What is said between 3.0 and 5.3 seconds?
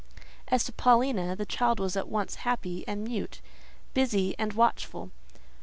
mute, busy and watchful.